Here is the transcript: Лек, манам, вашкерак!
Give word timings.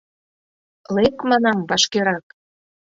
Лек, 0.95 1.17
манам, 1.29 1.57
вашкерак! 1.69 2.25